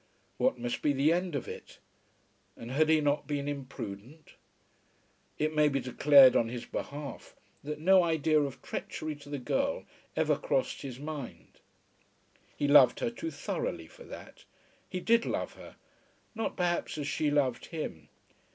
[0.37, 1.77] What must be the end of it?
[2.57, 4.33] And had he not been imprudent?
[5.37, 9.85] It may be declared on his behalf that no idea of treachery to the girl
[10.15, 11.59] ever crossed his mind.
[12.55, 14.45] He loved her too thoroughly for that.
[14.89, 15.75] He did love her
[16.33, 18.09] not perhaps as she loved him.